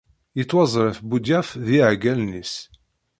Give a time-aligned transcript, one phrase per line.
[0.37, 2.53] Yettwazref Buḍyaf d yiɛeggalen-is.